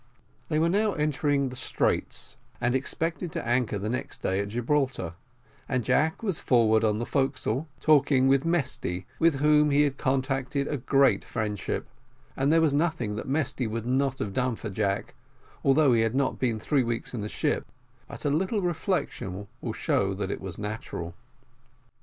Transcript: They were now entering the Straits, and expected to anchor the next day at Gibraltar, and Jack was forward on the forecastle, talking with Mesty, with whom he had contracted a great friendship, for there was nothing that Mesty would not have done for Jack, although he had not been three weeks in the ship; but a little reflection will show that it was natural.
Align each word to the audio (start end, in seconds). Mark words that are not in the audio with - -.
They 0.49 0.57
were 0.57 0.67
now 0.67 0.93
entering 0.93 1.49
the 1.49 1.55
Straits, 1.55 2.35
and 2.59 2.73
expected 2.75 3.31
to 3.33 3.47
anchor 3.47 3.77
the 3.77 3.87
next 3.87 4.23
day 4.23 4.39
at 4.39 4.47
Gibraltar, 4.47 5.13
and 5.69 5.83
Jack 5.83 6.23
was 6.23 6.39
forward 6.39 6.83
on 6.83 6.97
the 6.97 7.05
forecastle, 7.05 7.67
talking 7.79 8.27
with 8.27 8.43
Mesty, 8.43 9.05
with 9.19 9.35
whom 9.41 9.69
he 9.69 9.83
had 9.83 9.99
contracted 9.99 10.67
a 10.67 10.77
great 10.77 11.23
friendship, 11.23 11.85
for 12.35 12.47
there 12.47 12.61
was 12.61 12.73
nothing 12.73 13.15
that 13.15 13.27
Mesty 13.27 13.67
would 13.67 13.85
not 13.85 14.17
have 14.17 14.33
done 14.33 14.55
for 14.55 14.71
Jack, 14.71 15.13
although 15.63 15.93
he 15.93 16.01
had 16.01 16.15
not 16.15 16.39
been 16.39 16.59
three 16.59 16.81
weeks 16.83 17.13
in 17.13 17.21
the 17.21 17.29
ship; 17.29 17.67
but 18.07 18.25
a 18.25 18.31
little 18.31 18.63
reflection 18.63 19.47
will 19.61 19.71
show 19.71 20.15
that 20.15 20.31
it 20.31 20.41
was 20.41 20.57
natural. 20.57 21.13